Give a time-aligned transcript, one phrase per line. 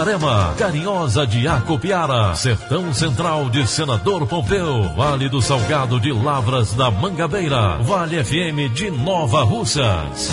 [0.00, 6.90] Itarema, Carinhosa de Acopiara, Sertão Central de Senador Pompeu, Vale do Salgado de Lavras da
[6.90, 10.30] Mangabeira, Vale FM de Nova Russas.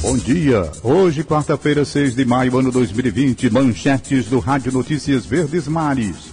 [0.00, 0.72] Bom dia.
[0.82, 6.32] Hoje, quarta-feira, 6 de maio, ano 2020, manchetes do Rádio Notícias Verdes Mares.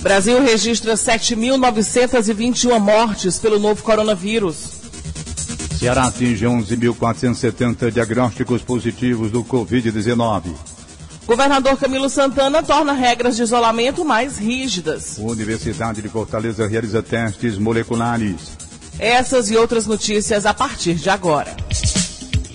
[0.00, 4.77] Brasil registra 7.921 mortes pelo novo coronavírus.
[5.78, 10.52] Ceará atinge 11.470 diagnósticos positivos do Covid-19.
[11.24, 15.18] Governador Camilo Santana torna regras de isolamento mais rígidas.
[15.18, 18.56] Universidade de Fortaleza realiza testes moleculares.
[18.98, 21.54] Essas e outras notícias a partir de agora.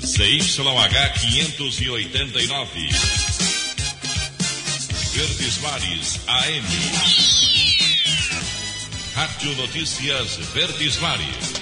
[0.02, 2.90] CYH 589.
[5.14, 6.66] Verdes Mares AM.
[9.16, 11.53] Rádio Notícias Verdes Mares.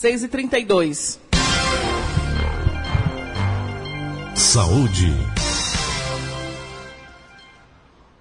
[0.00, 1.20] 6 e 32
[4.32, 5.12] Saúde.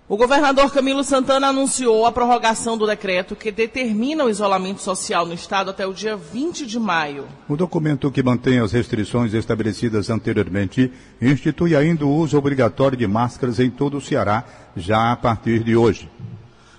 [0.09, 5.35] O governador Camilo Santana anunciou a prorrogação do decreto que determina o isolamento social no
[5.35, 7.27] estado até o dia 20 de maio.
[7.47, 13.59] O documento que mantém as restrições estabelecidas anteriormente institui ainda o uso obrigatório de máscaras
[13.59, 14.43] em todo o Ceará,
[14.75, 16.09] já a partir de hoje.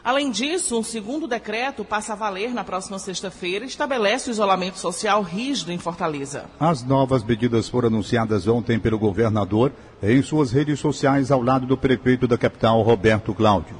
[0.08, 4.78] Além disso, um segundo decreto passa a valer na próxima sexta-feira e estabelece o isolamento
[4.78, 6.46] social rígido em Fortaleza.
[6.58, 9.70] As novas medidas foram anunciadas ontem pelo governador
[10.02, 13.76] em suas redes sociais ao lado do prefeito da capital, Roberto Cláudio.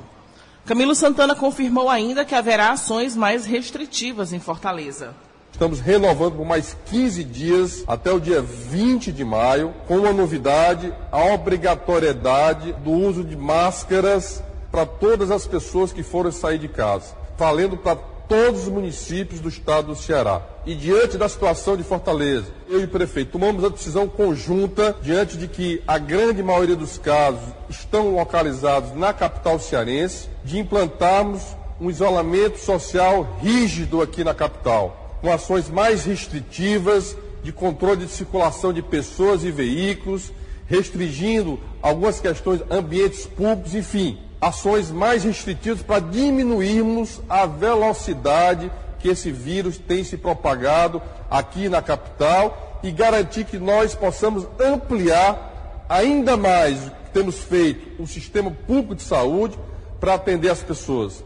[0.66, 5.14] Camilo Santana confirmou ainda que haverá ações mais restritivas em Fortaleza.
[5.50, 10.92] Estamos renovando por mais 15 dias até o dia 20 de maio, com uma novidade,
[11.10, 17.14] a obrigatoriedade do uso de máscaras para todas as pessoas que forem sair de casa,
[17.36, 17.96] valendo para
[18.28, 20.42] todos os municípios do estado do Ceará.
[20.66, 25.38] E diante da situação de Fortaleza, eu e o prefeito tomamos a decisão conjunta, diante
[25.38, 27.40] de que a grande maioria dos casos
[27.70, 31.42] estão localizados na capital cearense, de implantarmos
[31.80, 38.72] um isolamento social rígido aqui na capital, com ações mais restritivas de controle de circulação
[38.72, 40.32] de pessoas e veículos,
[40.66, 49.31] restringindo algumas questões, ambientes públicos, enfim, ações mais restritivas para diminuirmos a velocidade que esse
[49.31, 51.00] vírus tem se propagado
[51.31, 58.03] aqui na capital e garantir que nós possamos ampliar ainda mais o que temos feito,
[58.03, 59.59] o sistema público de saúde
[59.99, 61.25] para atender as pessoas.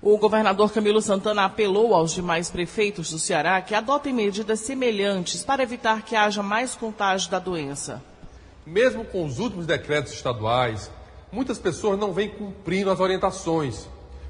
[0.00, 5.62] O governador Camilo Santana apelou aos demais prefeitos do Ceará que adotem medidas semelhantes para
[5.62, 8.00] evitar que haja mais contágio da doença.
[8.64, 10.90] Mesmo com os últimos decretos estaduais,
[11.30, 13.86] muitas pessoas não vêm cumprindo as orientações,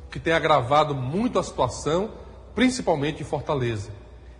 [0.07, 2.11] o que tem agravado muito a situação,
[2.55, 3.91] principalmente em Fortaleza.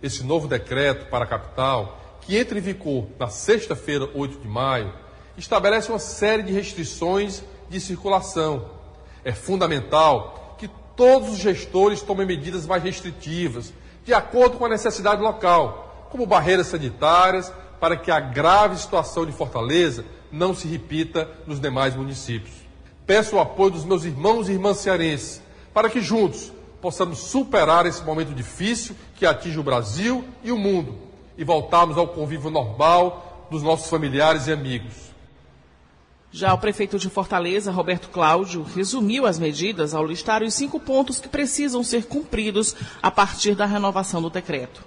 [0.01, 4.93] Esse novo decreto para a capital, que entra em vigor na sexta-feira, 8 de maio,
[5.37, 8.65] estabelece uma série de restrições de circulação.
[9.23, 15.21] É fundamental que todos os gestores tomem medidas mais restritivas, de acordo com a necessidade
[15.21, 21.59] local, como barreiras sanitárias, para que a grave situação de Fortaleza não se repita nos
[21.59, 22.55] demais municípios.
[23.05, 25.41] Peço o apoio dos meus irmãos e irmãs cearenses
[25.73, 26.51] para que juntos
[26.81, 30.97] possamos superar esse momento difícil que atinge o Brasil e o mundo
[31.37, 35.09] e voltarmos ao convívio normal dos nossos familiares e amigos.
[36.31, 41.19] Já o prefeito de Fortaleza, Roberto Cláudio, resumiu as medidas ao listar os cinco pontos
[41.19, 44.85] que precisam ser cumpridos a partir da renovação do decreto.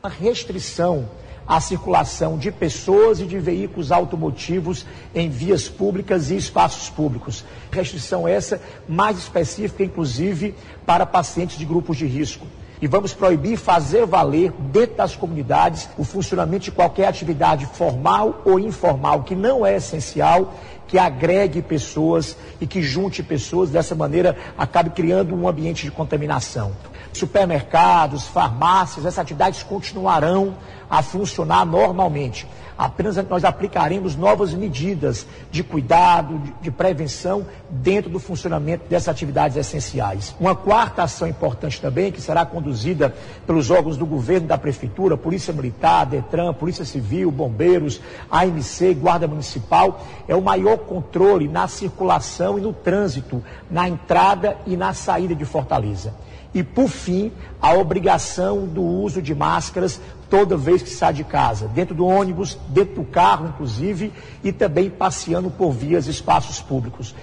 [0.00, 1.10] A restrição
[1.48, 4.84] a circulação de pessoas e de veículos automotivos
[5.14, 7.42] em vias públicas e espaços públicos.
[7.72, 10.54] Restrição essa mais específica, inclusive,
[10.84, 12.46] para pacientes de grupos de risco.
[12.80, 18.60] E vamos proibir fazer valer dentro das comunidades o funcionamento de qualquer atividade formal ou
[18.60, 20.54] informal que não é essencial
[20.86, 26.72] que agregue pessoas e que junte pessoas, dessa maneira acabe criando um ambiente de contaminação.
[27.18, 30.54] Supermercados, farmácias, essas atividades continuarão
[30.88, 32.46] a funcionar normalmente.
[32.78, 39.56] Apenas nós aplicaremos novas medidas de cuidado, de, de, prevenção dentro do funcionamento dessas atividades
[39.56, 40.32] essenciais.
[40.38, 43.12] Uma quarta ação importante também, que será conduzida
[43.44, 48.00] pelos órgãos do governo da prefeitura, Polícia Militar, Detran, Polícia Civil, Bombeiros,
[48.30, 54.76] AMC, Guarda Municipal, é o maior controle na circulação e no trânsito, na entrada e
[54.76, 56.14] na saída de Fortaleza.
[56.54, 57.30] E, por fim,
[57.60, 60.00] a obrigação do uso de máscaras
[60.30, 64.12] toda vez que sai de casa, dentro do ônibus, dentro do carro, inclusive,
[64.42, 67.14] e também passeando por vias e espaços públicos.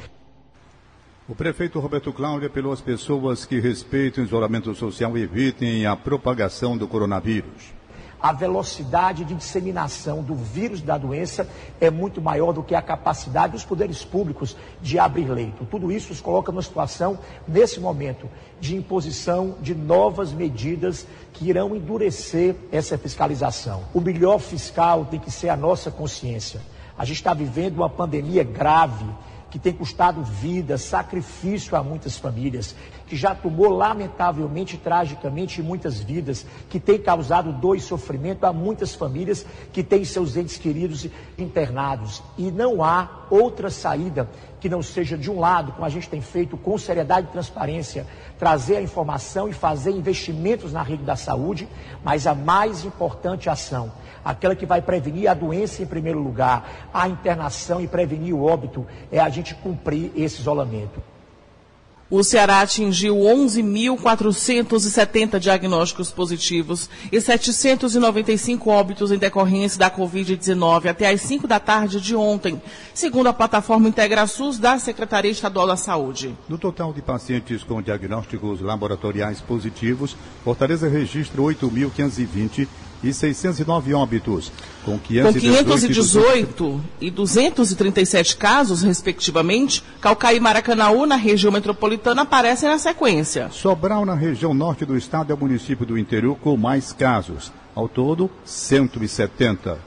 [1.28, 5.96] O prefeito Roberto Cláudio apelou às pessoas que respeitem o isolamento social e evitem a
[5.96, 7.74] propagação do coronavírus
[8.22, 11.48] a velocidade de disseminação do vírus da doença
[11.80, 15.66] é muito maior do que a capacidade dos poderes públicos de abrir leito.
[15.66, 18.30] Tudo isso os coloca numa situação, nesse momento,
[18.60, 23.84] de imposição de novas medidas que irão endurecer essa fiscalização.
[23.94, 26.62] O melhor fiscal tem que ser a nossa consciência.
[26.98, 29.06] A gente está vivendo uma pandemia grave
[29.56, 32.76] que tem custado vida, sacrifício a muitas famílias,
[33.08, 38.96] que já tomou lamentavelmente, tragicamente muitas vidas, que tem causado dor e sofrimento a muitas
[38.96, 41.08] famílias que têm seus entes queridos
[41.38, 42.24] internados.
[42.38, 44.30] E não há outra saída
[44.60, 48.08] que não seja, de um lado, como a gente tem feito com seriedade e transparência,
[48.40, 51.68] trazer a informação e fazer investimentos na rede da saúde,
[52.04, 53.92] mas a mais importante ação
[54.26, 58.84] aquela que vai prevenir a doença em primeiro lugar, a internação e prevenir o óbito,
[59.12, 61.15] é a gente cumprir esse isolamento.
[62.08, 71.22] O Ceará atingiu 11.470 diagnósticos positivos e 795 óbitos em decorrência da Covid-19 até às
[71.22, 72.62] 5 da tarde de ontem,
[72.94, 76.38] segundo a plataforma IntegraSUS da Secretaria Estadual da Saúde.
[76.48, 82.68] No total de pacientes com diagnósticos laboratoriais positivos, Fortaleza registra 8.520
[83.06, 84.52] e 609 óbitos,
[84.84, 92.70] com 518, com 518 e 237 casos, respectivamente, Calcaí e Maracanaú, na região metropolitana, aparecem
[92.70, 93.50] na sequência.
[93.52, 97.52] Sobral, na região norte do estado, é o município do interior com mais casos.
[97.74, 99.78] Ao todo, 170.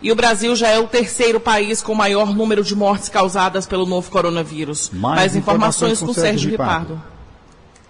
[0.00, 3.86] E o Brasil já é o terceiro país com maior número de mortes causadas pelo
[3.86, 4.90] novo coronavírus.
[4.90, 6.94] Mais, Mais informações, informações com, com Sérgio Ripardo.
[6.94, 7.12] Ripardo.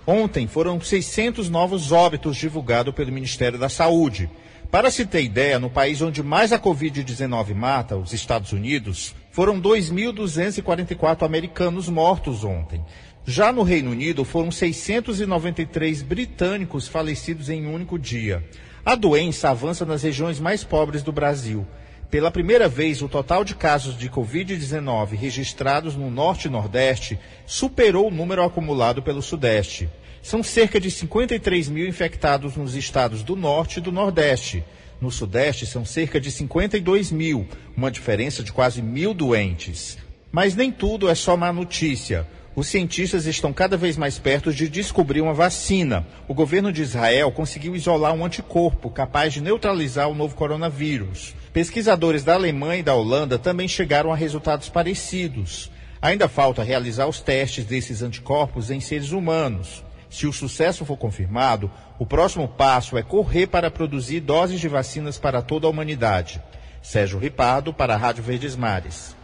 [0.06, 4.28] Ontem foram 600 novos óbitos divulgados pelo Ministério da Saúde.
[4.72, 9.60] Para se ter ideia, no país onde mais a Covid-19 mata, os Estados Unidos, foram
[9.60, 12.82] 2.244 americanos mortos ontem.
[13.26, 18.42] Já no Reino Unido, foram 693 britânicos falecidos em um único dia.
[18.82, 21.66] A doença avança nas regiões mais pobres do Brasil.
[22.10, 28.08] Pela primeira vez, o total de casos de Covid-19 registrados no Norte e Nordeste superou
[28.08, 29.90] o número acumulado pelo Sudeste.
[30.22, 34.62] São cerca de 53 mil infectados nos estados do Norte e do Nordeste.
[35.00, 37.44] No Sudeste, são cerca de 52 mil,
[37.76, 39.98] uma diferença de quase mil doentes.
[40.30, 42.24] Mas nem tudo é só má notícia.
[42.54, 46.06] Os cientistas estão cada vez mais perto de descobrir uma vacina.
[46.28, 51.34] O governo de Israel conseguiu isolar um anticorpo capaz de neutralizar o novo coronavírus.
[51.52, 55.68] Pesquisadores da Alemanha e da Holanda também chegaram a resultados parecidos.
[56.00, 59.82] Ainda falta realizar os testes desses anticorpos em seres humanos.
[60.12, 65.16] Se o sucesso for confirmado, o próximo passo é correr para produzir doses de vacinas
[65.16, 66.42] para toda a humanidade.
[66.82, 69.16] Sérgio Ripado, para a Rádio Verdes Mares.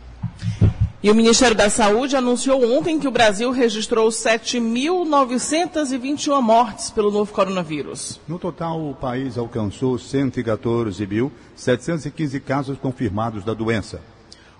[1.03, 7.35] E o Ministério da Saúde anunciou ontem que o Brasil registrou 7.921 mortes pelo novo
[7.35, 8.19] coronavírus.
[8.27, 14.01] No total, o país alcançou 114.715 casos confirmados da doença.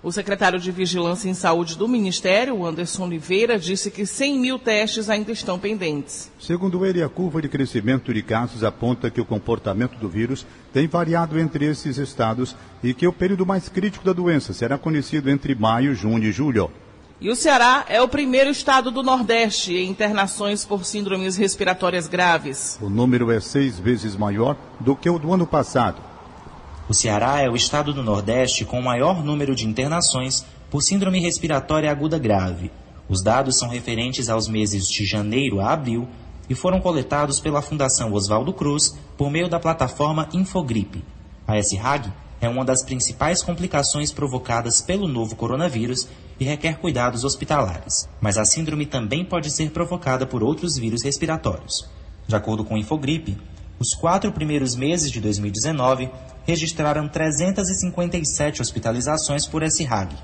[0.01, 5.09] O secretário de Vigilância em Saúde do Ministério, Anderson Oliveira, disse que 100 mil testes
[5.09, 6.31] ainda estão pendentes.
[6.39, 10.87] Segundo ele, a curva de crescimento de casos aponta que o comportamento do vírus tem
[10.87, 15.53] variado entre esses estados e que o período mais crítico da doença será conhecido entre
[15.53, 16.71] maio, junho e julho.
[17.19, 22.79] E o Ceará é o primeiro estado do Nordeste em internações por síndromes respiratórias graves.
[22.81, 26.01] O número é seis vezes maior do que o do ano passado.
[26.89, 31.19] O Ceará é o estado do Nordeste com o maior número de internações por síndrome
[31.19, 32.71] respiratória aguda grave.
[33.07, 36.07] Os dados são referentes aos meses de janeiro a abril
[36.49, 41.05] e foram coletados pela Fundação Oswaldo Cruz por meio da plataforma Infogripe.
[41.47, 46.07] A SRAG é uma das principais complicações provocadas pelo novo coronavírus
[46.39, 48.09] e requer cuidados hospitalares.
[48.19, 51.87] Mas a síndrome também pode ser provocada por outros vírus respiratórios.
[52.27, 53.37] De acordo com o Infogripe,
[53.79, 56.09] os quatro primeiros meses de 2019
[56.49, 60.15] registraram 357 hospitalizações por SRAG.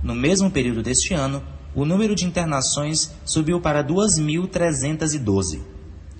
[0.00, 1.42] No mesmo período deste ano,
[1.74, 5.60] o número de internações subiu para 2.312.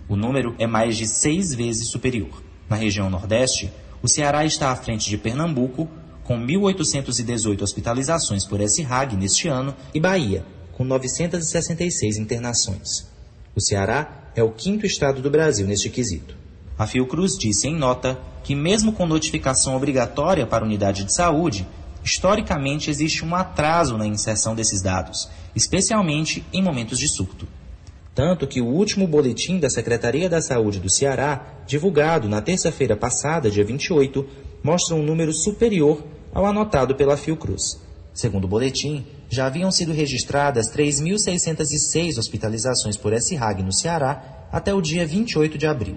[0.09, 2.43] O número é mais de seis vezes superior.
[2.69, 5.89] Na região Nordeste, o Ceará está à frente de Pernambuco,
[6.25, 13.07] com 1.818 hospitalizações por SRAG neste ano, e Bahia, com 966 internações.
[13.55, 16.42] O Ceará é o quinto estado do Brasil neste quesito.
[16.83, 21.65] A Fiocruz disse em nota que, mesmo com notificação obrigatória para a unidade de saúde,
[22.05, 27.47] historicamente existe um atraso na inserção desses dados, especialmente em momentos de surto.
[28.13, 33.49] Tanto que o último boletim da Secretaria da Saúde do Ceará, divulgado na terça-feira passada,
[33.49, 34.27] dia 28,
[34.61, 36.03] mostra um número superior
[36.35, 37.81] ao anotado pela Fiocruz.
[38.13, 44.83] Segundo o boletim, já haviam sido registradas 3.606 hospitalizações por SRAG no Ceará até o
[44.83, 45.97] dia 28 de abril,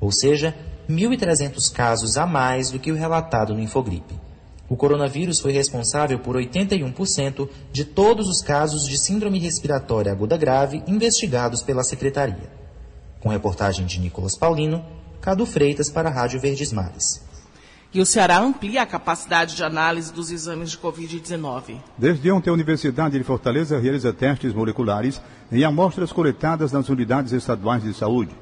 [0.00, 0.54] ou seja,
[0.88, 4.14] 1.300 casos a mais do que o relatado no Infogripe.
[4.68, 10.82] O coronavírus foi responsável por 81% de todos os casos de síndrome respiratória aguda grave
[10.88, 12.50] investigados pela Secretaria.
[13.20, 14.84] Com reportagem de Nicolas Paulino,
[15.20, 17.24] Cadu Freitas para a Rádio Verdes Mares.
[17.94, 21.76] E o Ceará amplia a capacidade de análise dos exames de Covid-19.
[21.96, 27.84] Desde ontem, a Universidade de Fortaleza realiza testes moleculares em amostras coletadas nas unidades estaduais
[27.84, 28.34] de saúde.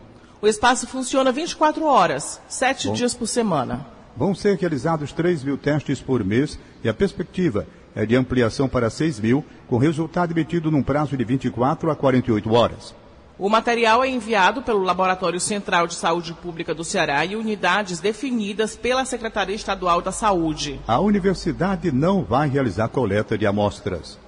[0.45, 3.87] O espaço funciona 24 horas, sete dias por semana.
[4.15, 8.91] Vão ser realizados 3 mil testes por mês e a perspectiva é de ampliação para
[8.91, 12.95] 6 mil, com resultado emitido num prazo de 24 a 48 horas.
[13.39, 18.77] O material é enviado pelo Laboratório Central de Saúde Pública do Ceará e unidades definidas
[18.77, 20.79] pela Secretaria Estadual da Saúde.
[20.87, 24.19] A universidade não vai realizar coleta de amostras.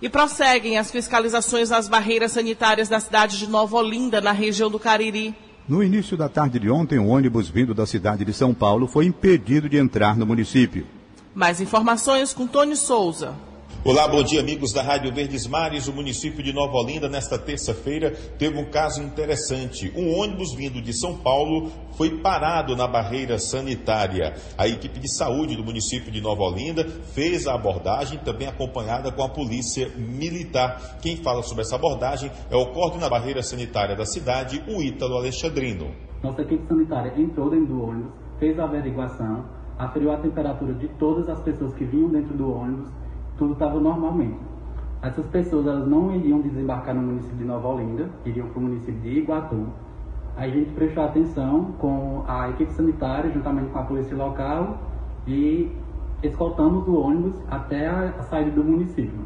[0.00, 4.78] E prosseguem as fiscalizações nas barreiras sanitárias da cidade de Nova Olinda, na região do
[4.78, 5.34] Cariri.
[5.70, 9.06] No início da tarde de ontem, um ônibus vindo da cidade de São Paulo foi
[9.06, 10.84] impedido de entrar no município.
[11.32, 13.36] Mais informações com Tony Souza.
[13.82, 15.88] Olá, bom dia, amigos da Rádio Verdes Mares.
[15.88, 19.90] O município de Nova Olinda, nesta terça-feira, teve um caso interessante.
[19.96, 24.34] Um ônibus vindo de São Paulo foi parado na barreira sanitária.
[24.58, 29.22] A equipe de saúde do município de Nova Olinda fez a abordagem, também acompanhada com
[29.22, 30.98] a polícia militar.
[31.00, 35.16] Quem fala sobre essa abordagem é o coordenador da barreira sanitária da cidade, o Ítalo
[35.16, 35.90] Alexandrino.
[36.22, 39.46] Nossa equipe sanitária entrou dentro do ônibus, fez a averiguação,
[39.78, 42.90] aferiu a temperatura de todas as pessoas que vinham dentro do ônibus
[43.40, 44.38] tudo estava normalmente.
[45.02, 49.00] Essas pessoas elas não iriam desembarcar no município de Nova Olinda, iriam para o município
[49.00, 49.66] de Iguatu.
[50.36, 54.78] Aí a gente prestou atenção com a equipe sanitária, juntamente com a polícia local,
[55.26, 55.72] e
[56.22, 59.20] escoltamos o ônibus até a saída do município.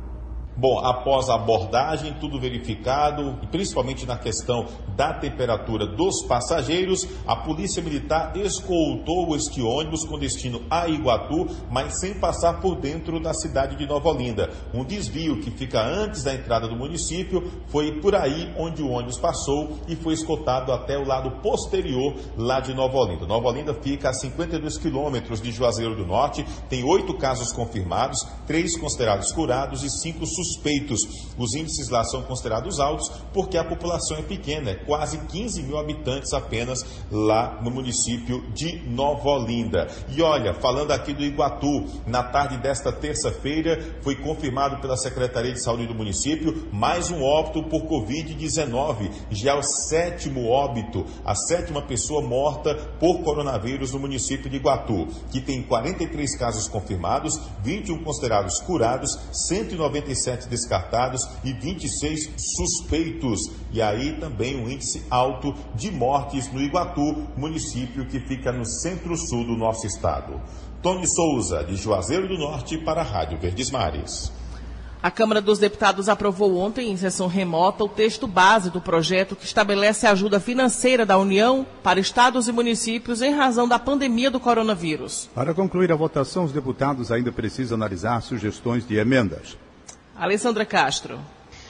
[0.56, 7.34] Bom, após a abordagem, tudo verificado, e principalmente na questão da temperatura dos passageiros, a
[7.34, 13.34] Polícia Militar escoltou este ônibus com destino a Iguatu, mas sem passar por dentro da
[13.34, 14.48] cidade de Nova Olinda.
[14.72, 19.18] Um desvio que fica antes da entrada do município foi por aí onde o ônibus
[19.18, 23.26] passou e foi escoltado até o lado posterior lá de Nova Olinda.
[23.26, 28.76] Nova Olinda fica a 52 quilômetros de Juazeiro do Norte, tem oito casos confirmados, três
[28.76, 31.00] considerados curados e cinco suspeitos suspeitos.
[31.38, 35.78] Os índices lá são considerados altos porque a população é pequena, é quase 15 mil
[35.78, 39.88] habitantes apenas lá no município de Nova Olinda.
[40.08, 45.62] E olha, falando aqui do Iguatu, na tarde desta terça-feira foi confirmado pela Secretaria de
[45.62, 49.10] Saúde do município mais um óbito por Covid-19.
[49.30, 55.06] Já é o sétimo óbito, a sétima pessoa morta por coronavírus no município de Iguatu,
[55.30, 63.50] que tem 43 casos confirmados, 21 considerados curados, 197 17 descartados e 26 suspeitos.
[63.72, 69.44] E aí também um índice alto de mortes no Iguatu, município que fica no centro-sul
[69.44, 70.40] do nosso estado.
[70.82, 74.30] Tony Souza, de Juazeiro do Norte, para a Rádio Verdes Mares.
[75.02, 79.44] A Câmara dos Deputados aprovou ontem, em sessão remota, o texto base do projeto que
[79.44, 84.40] estabelece a ajuda financeira da União para estados e municípios em razão da pandemia do
[84.40, 85.28] coronavírus.
[85.34, 89.58] Para concluir a votação, os deputados ainda precisam analisar sugestões de emendas.
[90.16, 91.20] Alessandra Castro.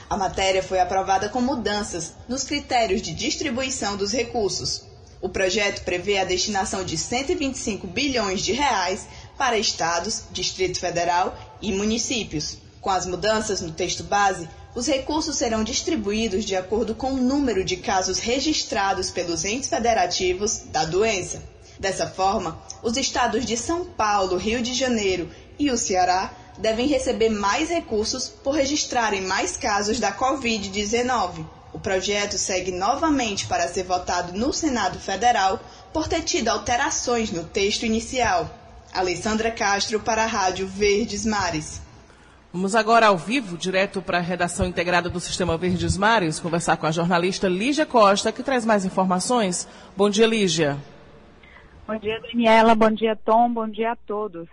[0.07, 4.83] A matéria foi aprovada com mudanças nos critérios de distribuição dos recursos.
[5.19, 11.71] O projeto prevê a destinação de 125 bilhões de reais para estados, Distrito Federal e
[11.71, 12.59] municípios.
[12.79, 17.65] Com as mudanças no texto base, os recursos serão distribuídos de acordo com o número
[17.65, 21.41] de casos registrados pelos entes federativos da doença.
[21.79, 27.29] Dessa forma, os estados de São Paulo, Rio de Janeiro e o Ceará devem receber
[27.29, 31.45] mais recursos por registrarem mais casos da Covid-19.
[31.73, 35.59] O projeto segue novamente para ser votado no Senado Federal
[35.91, 38.49] por ter tido alterações no texto inicial.
[38.93, 41.81] Alessandra Castro para a Rádio Verdes Mares.
[42.53, 46.85] Vamos agora ao vivo, direto para a redação integrada do Sistema Verdes Mares, conversar com
[46.85, 49.67] a jornalista Lígia Costa, que traz mais informações.
[49.97, 50.77] Bom dia, Lígia.
[51.85, 52.73] Bom dia, Daniela.
[52.73, 53.51] Bom dia, Tom.
[53.51, 54.47] Bom dia a todos.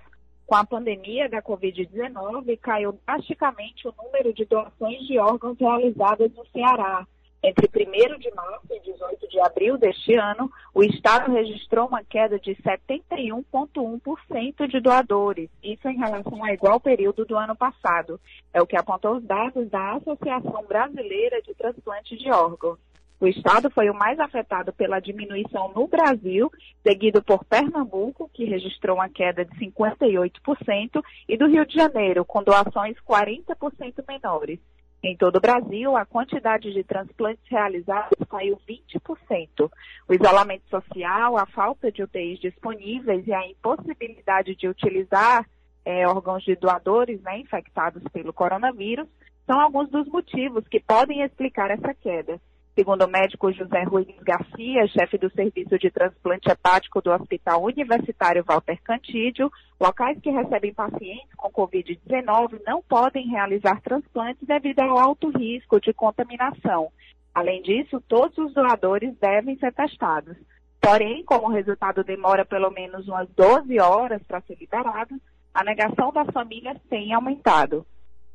[0.53, 6.45] Com a pandemia da Covid-19, caiu drasticamente o número de doações de órgãos realizadas no
[6.49, 7.07] Ceará.
[7.43, 12.39] Entre 1 de março e 18 de abril deste ano, o Estado registrou uma queda
[12.39, 18.21] de 71,1% de doadores, isso em relação ao igual período do ano passado.
[18.53, 22.79] É o que apontou os dados da Associação Brasileira de Transplante de Órgãos.
[23.23, 26.51] O estado foi o mais afetado pela diminuição no Brasil,
[26.83, 32.43] seguido por Pernambuco, que registrou uma queda de 58%, e do Rio de Janeiro, com
[32.43, 34.59] doações 40% menores.
[35.05, 39.71] Em todo o Brasil, a quantidade de transplantes realizados caiu 20%.
[40.09, 45.49] O isolamento social, a falta de UTIs disponíveis e a impossibilidade de utilizar
[45.85, 49.07] é, órgãos de doadores né, infectados pelo coronavírus
[49.47, 52.41] são alguns dos motivos que podem explicar essa queda.
[52.75, 58.43] Segundo o médico José Ruiz Garcia, chefe do Serviço de Transplante Hepático do Hospital Universitário
[58.43, 65.29] Walter Cantídio, locais que recebem pacientes com Covid-19 não podem realizar transplantes devido ao alto
[65.29, 66.91] risco de contaminação.
[67.35, 70.37] Além disso, todos os doadores devem ser testados.
[70.81, 75.15] Porém, como o resultado demora pelo menos umas 12 horas para ser liberado,
[75.53, 77.87] a negação das famílias tem aumentado.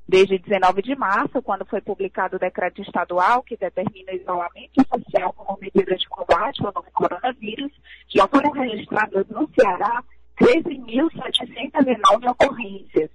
[0.08, 5.34] Desde 19 de março, quando foi publicado o decreto estadual que determina o isolamento social
[5.34, 7.74] como medida de combate ao novo coronavírus,
[8.08, 10.02] já foram registradas no Ceará
[10.40, 13.10] 13.709 ocorrências.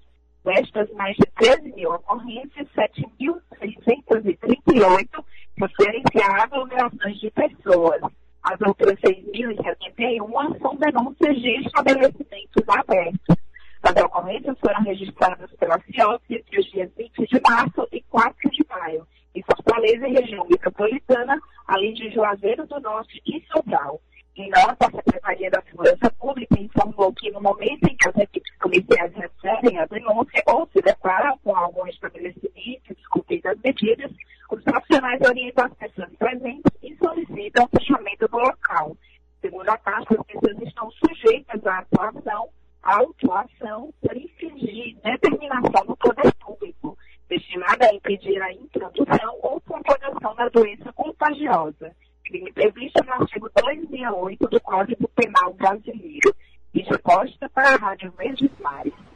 [0.45, 5.25] Destas mais de 13 mil ocorrências, 7.638
[5.57, 8.03] referenciam a aglomerações de pessoas.
[8.43, 13.39] As outras 6.071 são denúncias de estabelecimentos abertos.
[13.83, 18.65] As ocorrências foram registradas pela CIOP entre os dias 20 de março e 4 de
[18.69, 24.01] maio, em Fortaleza e região metropolitana, além de Juazeiro do Norte e Sobral.
[24.37, 28.57] Em nota, a Secretaria da Segurança Pública informou que no momento em que as equipes
[28.59, 34.13] policiais recebem a denúncia ou se deparam com algum estabelecimento descumprindo as medidas,
[34.51, 38.97] os profissionais orientam as pessoas presentes e solicitam o fechamento do local.
[39.41, 42.49] Segundo a taxa, as pessoas estão sujeitas à atuação
[42.83, 50.49] autuação por infringir determinação do poder público, destinada a impedir a introdução ou propagação da
[50.49, 56.35] doença contagiosa, crime previsto no artigo 268 do Código Penal Brasileiro.
[56.75, 59.12] Isso posta para a Rádio Verdes Mares.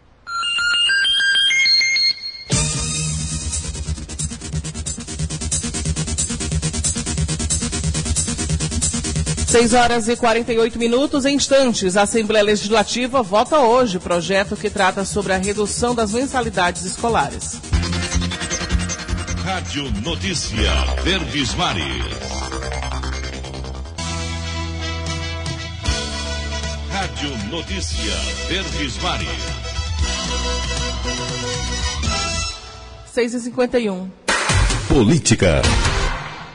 [9.56, 11.96] 6 horas e 48 minutos em instantes.
[11.96, 17.58] A Assembleia Legislativa vota hoje projeto que trata sobre a redução das mensalidades escolares.
[19.42, 20.70] Rádio Notícia
[21.02, 22.04] Verdes Mares.
[26.90, 28.14] Rádio Notícia
[28.48, 29.28] Verdes Mares.
[33.14, 34.10] 6 e 51
[34.86, 35.62] Política.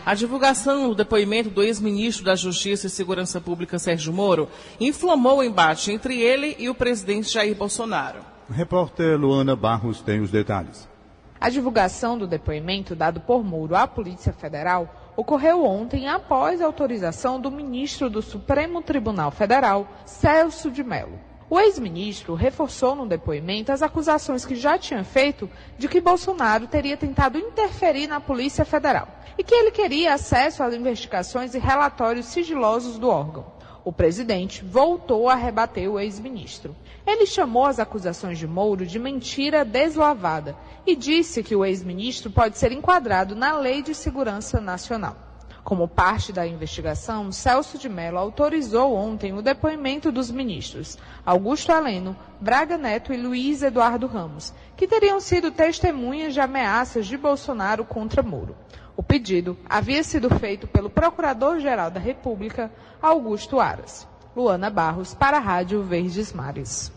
[0.03, 5.43] A divulgação do depoimento do ex-ministro da Justiça e Segurança Pública, Sérgio Moro, inflamou o
[5.43, 8.19] embate entre ele e o presidente Jair Bolsonaro.
[8.49, 10.89] A repórter Luana Barros tem os detalhes.
[11.39, 17.39] A divulgação do depoimento dado por Moro à Polícia Federal ocorreu ontem após a autorização
[17.39, 21.19] do ministro do Supremo Tribunal Federal, Celso de Mello.
[21.53, 26.95] O ex-ministro reforçou no depoimento as acusações que já tinha feito de que Bolsonaro teria
[26.95, 29.05] tentado interferir na Polícia Federal
[29.37, 33.45] e que ele queria acesso às investigações e relatórios sigilosos do órgão.
[33.83, 36.73] O presidente voltou a rebater o ex-ministro.
[37.05, 40.55] Ele chamou as acusações de Mouro de mentira deslavada
[40.87, 45.30] e disse que o ex-ministro pode ser enquadrado na Lei de Segurança Nacional.
[45.71, 52.13] Como parte da investigação, Celso de Mello autorizou ontem o depoimento dos ministros Augusto Heleno,
[52.41, 58.21] Braga Neto e Luiz Eduardo Ramos, que teriam sido testemunhas de ameaças de Bolsonaro contra
[58.21, 58.53] Moro.
[58.97, 62.69] O pedido havia sido feito pelo Procurador-Geral da República,
[63.01, 64.05] Augusto Aras.
[64.35, 66.91] Luana Barros, para a Rádio Verdes Mares.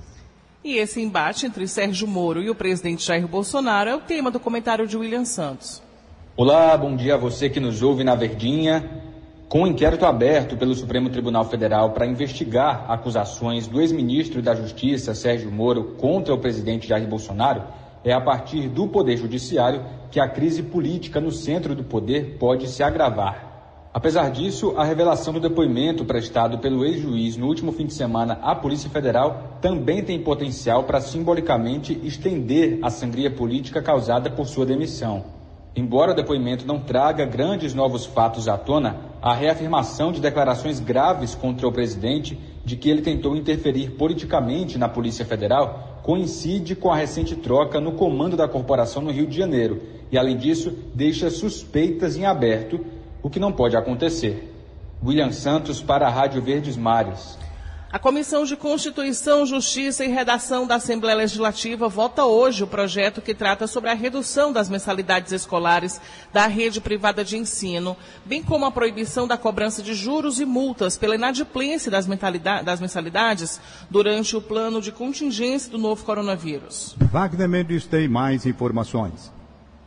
[0.65, 4.41] E esse embate entre Sérgio Moro e o presidente Jair Bolsonaro é o tema do
[4.41, 5.84] comentário de William Santos.
[6.37, 8.91] Olá, bom dia a você que nos ouve na Verdinha.
[9.49, 15.15] Com um inquérito aberto pelo Supremo Tribunal Federal para investigar acusações do ex-ministro da Justiça,
[15.15, 17.63] Sérgio Moro, contra o presidente Jair Bolsonaro,
[18.03, 22.67] É a partir do Poder Judiciário que a crise política no centro do poder pode
[22.67, 23.91] se agravar.
[23.95, 28.57] Apesar disso, a revelação do depoimento prestado pelo ex-juiz no último fim de semana à
[28.57, 35.34] Polícia Federal também tem potencial para simbolicamente estender a sangria política causada por sua demissão.
[35.77, 41.35] Embora o depoimento não traga grandes novos fatos à tona, a reafirmação de declarações graves
[41.35, 46.97] contra o presidente de que ele tentou interferir politicamente na Polícia Federal coincide com a
[46.97, 49.83] recente troca no comando da corporação no Rio de Janeiro
[50.13, 52.79] e, além disso, deixa suspeitas em aberto
[53.21, 54.53] o que não pode acontecer.
[55.05, 57.37] William Santos para a Rádio Verdes Mares.
[57.95, 63.33] A Comissão de Constituição, Justiça e Redação da Assembleia Legislativa vota hoje o projeto que
[63.33, 66.01] trata sobre a redução das mensalidades escolares
[66.33, 70.97] da rede privada de ensino, bem como a proibição da cobrança de juros e multas
[70.97, 72.05] pela inadimplência das,
[72.65, 76.97] das mensalidades durante o plano de contingência do novo coronavírus.
[76.99, 79.33] Wagner Mendes tem mais informações.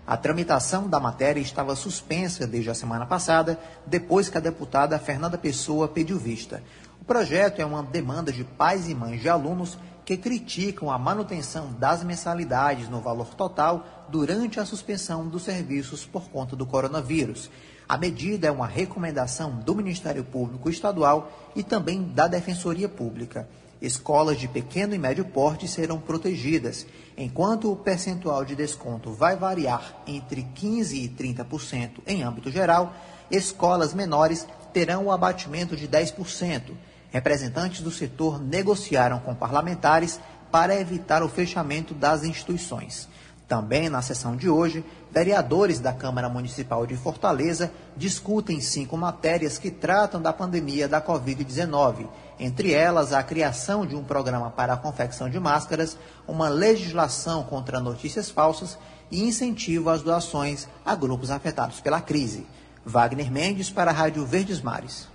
[0.08, 5.38] A tramitação da matéria estava suspensa desde a semana passada, depois que a deputada Fernanda
[5.38, 6.64] Pessoa pediu vista.
[7.08, 11.72] O projeto é uma demanda de pais e mães de alunos que criticam a manutenção
[11.80, 17.50] das mensalidades no valor total durante a suspensão dos serviços por conta do coronavírus.
[17.88, 23.48] A medida é uma recomendação do Ministério Público Estadual e também da Defensoria Pública.
[23.82, 26.86] Escolas de pequeno e médio porte serão protegidas,
[27.18, 32.94] enquanto o percentual de desconto vai variar entre 15% e 30% em âmbito geral,
[33.32, 36.74] escolas menores terão o abatimento de 10%.
[37.12, 40.20] Representantes do setor negociaram com parlamentares
[40.52, 43.08] para evitar o fechamento das instituições.
[43.48, 49.72] Também na sessão de hoje, vereadores da Câmara Municipal de Fortaleza discutem cinco matérias que
[49.72, 52.08] tratam da pandemia da Covid-19
[52.40, 57.80] entre elas a criação de um programa para a confecção de máscaras, uma legislação contra
[57.80, 58.78] notícias falsas
[59.10, 62.46] e incentivo às doações a grupos afetados pela crise.
[62.86, 65.08] Wagner Mendes para a Rádio Verdes Mares.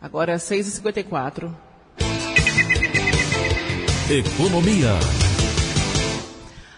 [0.00, 1.52] Agora 6h54.
[4.10, 4.88] Economia.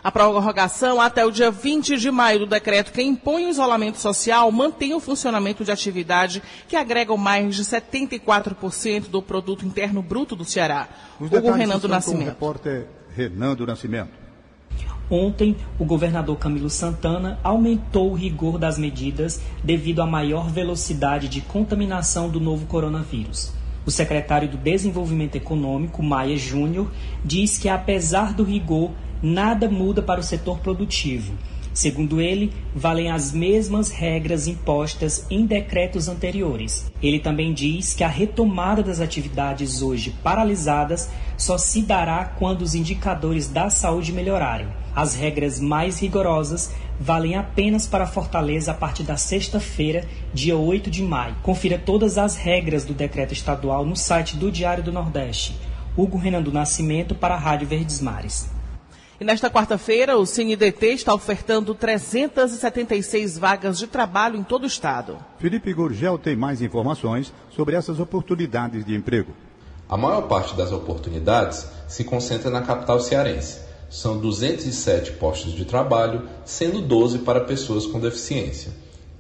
[0.03, 4.51] A prorrogação até o dia 20 de maio do decreto que impõe o isolamento social
[4.51, 10.45] mantém o funcionamento de atividade que agregam mais de 74% do produto interno bruto do
[10.45, 10.89] Ceará.
[11.21, 12.27] Os Hugo Renan do Nascimento.
[12.27, 14.11] Repórter Renan do Nascimento.
[15.13, 21.43] Ontem, o governador Camilo Santana aumentou o rigor das medidas devido à maior velocidade de
[21.43, 23.53] contaminação do novo coronavírus.
[23.85, 26.91] O secretário do Desenvolvimento Econômico, Maia Júnior,
[27.23, 28.91] diz que, apesar do rigor,
[29.23, 31.35] nada muda para o setor produtivo.
[31.75, 36.91] Segundo ele, valem as mesmas regras impostas em decretos anteriores.
[37.03, 42.75] Ele também diz que a retomada das atividades hoje paralisadas só se dará quando os
[42.75, 44.69] indicadores da saúde melhorarem.
[44.95, 51.03] As regras mais rigorosas valem apenas para Fortaleza a partir da sexta-feira, dia 8 de
[51.03, 51.35] maio.
[51.43, 55.57] Confira todas as regras do decreto estadual no site do Diário do Nordeste.
[55.97, 58.52] Hugo Renan do Nascimento para a Rádio Verdes Mares.
[59.23, 65.17] E nesta quarta-feira, o CineDT está ofertando 376 vagas de trabalho em todo o estado.
[65.39, 69.31] Felipe Gurgel tem mais informações sobre essas oportunidades de emprego.
[69.89, 73.61] A maior parte das oportunidades se concentra na capital cearense.
[73.89, 78.73] São 207 postos de trabalho, sendo 12 para pessoas com deficiência.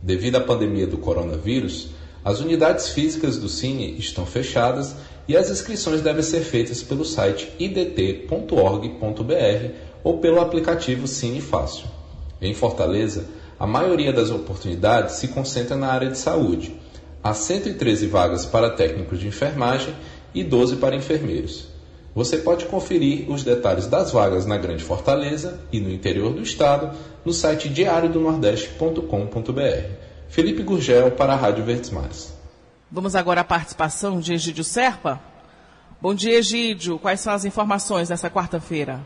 [0.02, 1.90] Devido à pandemia do coronavírus,
[2.24, 4.96] as unidades físicas do Cine estão fechadas
[5.28, 11.86] e as inscrições devem ser feitas pelo site idt.org.br ou pelo aplicativo Cine Fácil.
[12.40, 13.26] Em Fortaleza,
[13.58, 16.74] a maioria das oportunidades se concentra na área de saúde.
[17.22, 19.94] Há 113 vagas para técnicos de enfermagem
[20.34, 21.68] e 12 para enfermeiros.
[22.14, 26.94] Você pode conferir os detalhes das vagas na Grande Fortaleza e no interior do estado
[27.24, 29.90] no site diariodonordeste.com.br.
[30.28, 31.90] Felipe Gurgel para a Rádio Verdes.
[32.90, 35.20] Vamos agora à participação de Egídio Serpa.
[36.00, 36.98] Bom dia, Egídio.
[36.98, 39.00] Quais são as informações dessa quarta-feira?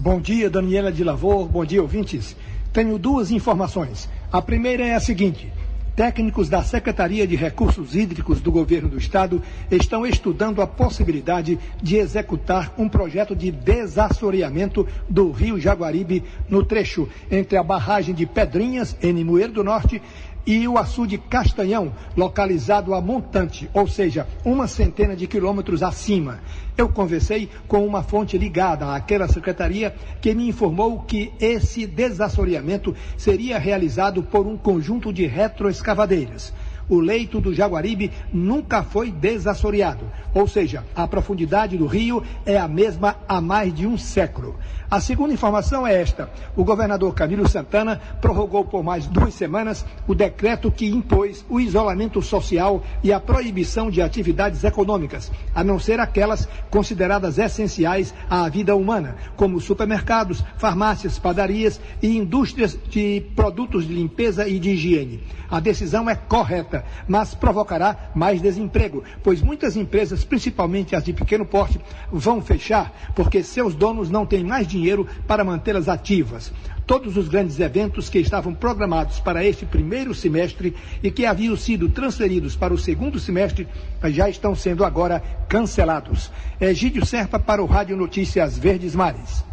[0.00, 1.48] Bom dia, Daniela de Lavor.
[1.48, 2.36] Bom dia, ouvintes.
[2.72, 4.08] Tenho duas informações.
[4.30, 5.52] A primeira é a seguinte:
[5.96, 11.96] técnicos da Secretaria de Recursos Hídricos do Governo do Estado estão estudando a possibilidade de
[11.96, 18.96] executar um projeto de desassoreamento do rio Jaguaribe no trecho entre a barragem de Pedrinhas,
[19.02, 20.00] em Moeiro do Norte,
[20.46, 26.38] e o açude Castanhão, localizado a montante, ou seja, uma centena de quilômetros acima.
[26.78, 33.58] Eu conversei com uma fonte ligada àquela secretaria que me informou que esse desassoreamento seria
[33.58, 36.54] realizado por um conjunto de retroescavadeiras.
[36.88, 42.68] O leito do Jaguaribe nunca foi desassoreado, ou seja, a profundidade do rio é a
[42.68, 44.54] mesma há mais de um século.
[44.90, 50.14] A segunda informação é esta: o governador Camilo Santana prorrogou por mais duas semanas o
[50.14, 56.00] decreto que impôs o isolamento social e a proibição de atividades econômicas, a não ser
[56.00, 63.92] aquelas consideradas essenciais à vida humana, como supermercados, farmácias, padarias e indústrias de produtos de
[63.92, 65.22] limpeza e de higiene.
[65.50, 71.44] A decisão é correta, mas provocará mais desemprego, pois muitas empresas, principalmente as de pequeno
[71.44, 71.78] porte,
[72.10, 74.77] vão fechar porque seus donos não têm mais dinheiro
[75.26, 76.52] para mantê-las ativas.
[76.86, 81.88] Todos os grandes eventos que estavam programados para este primeiro semestre e que haviam sido
[81.88, 83.68] transferidos para o segundo semestre
[84.04, 86.30] já estão sendo agora cancelados.
[86.60, 89.44] Egídio Serpa para o Rádio Notícias Verdes Mares.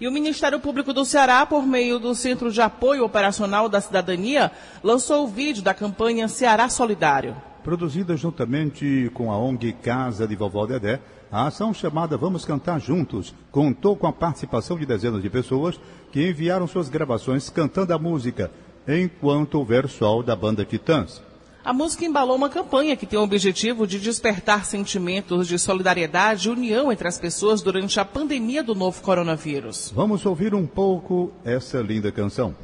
[0.00, 4.50] E o Ministério Público do Ceará, por meio do Centro de Apoio Operacional da Cidadania,
[4.82, 7.36] lançou o vídeo da campanha Ceará Solidário.
[7.62, 11.00] Produzida juntamente com a ONG Casa de Vovó Dedé,
[11.32, 15.80] a ação chamada Vamos Cantar Juntos contou com a participação de dezenas de pessoas
[16.12, 18.50] que enviaram suas gravações cantando a música
[18.86, 21.22] Enquanto Houver Sol da banda Titãs.
[21.64, 26.52] A música embalou uma campanha que tem o objetivo de despertar sentimentos de solidariedade e
[26.52, 29.90] união entre as pessoas durante a pandemia do novo coronavírus.
[29.94, 32.54] Vamos ouvir um pouco essa linda canção.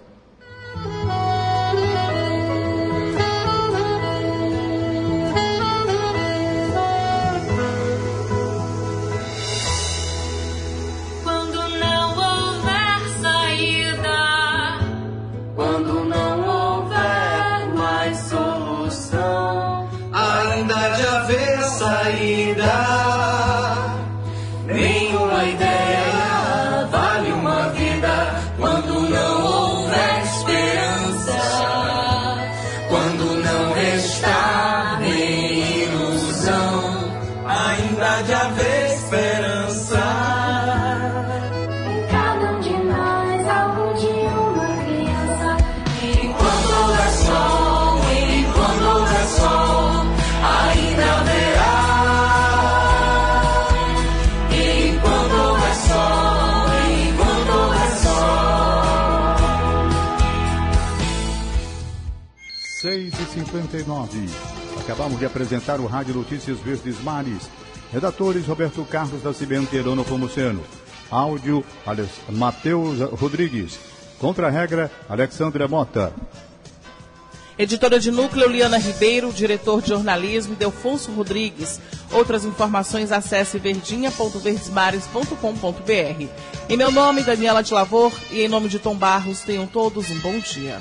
[64.80, 67.48] Acabamos de apresentar o Rádio Notícias Verdes Mares.
[67.92, 70.62] Redatores Roberto Carlos da Cimento e Erono Pomuceno.
[71.10, 71.64] Áudio
[72.30, 73.78] Matheus Rodrigues.
[74.18, 76.12] Contra-regra Alexandra Mota.
[77.58, 81.80] Editora de núcleo Liana Ribeiro, diretor de jornalismo Delfonso Rodrigues.
[82.12, 86.28] Outras informações acesse verdinha.verdesmares.com.br.
[86.68, 90.20] Em meu nome, Daniela de Lavor, e em nome de Tom Barros, tenham todos um
[90.20, 90.80] bom dia.